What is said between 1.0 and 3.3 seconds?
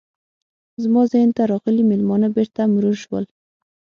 ذهن ته راغلي میلمانه بیرته مرور شول.